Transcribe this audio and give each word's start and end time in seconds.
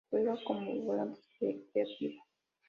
Juega 0.09 0.35
como 0.45 0.75
volante 0.81 1.67
creativo. 1.71 2.23